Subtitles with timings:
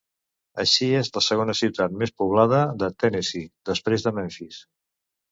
[0.61, 4.59] Així, és la segona ciutat més poblada de Tennessee, després de Memphis.